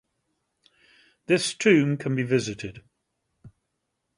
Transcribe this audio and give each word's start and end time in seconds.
This 1.27 1.53
tomb 1.53 1.95
can 1.95 2.15
be 2.15 2.23
visited. 2.23 2.81